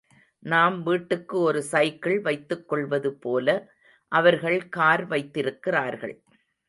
[0.43, 3.47] நாம் வீட்டுக்கு ஒரு சைக்கிள் வைத்துக்கொள்வது போல
[4.11, 6.15] அவர்கள் கார் வைத்திருக்கிறார்கள்.